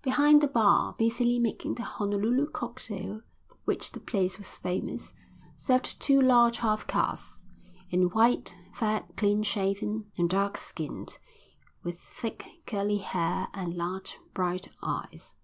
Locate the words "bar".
0.48-0.94